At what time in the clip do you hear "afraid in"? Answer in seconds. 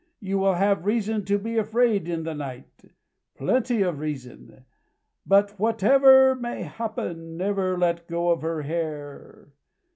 1.59-2.23